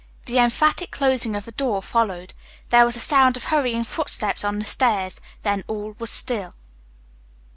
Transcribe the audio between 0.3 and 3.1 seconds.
emphatic closing of a door followed. There was a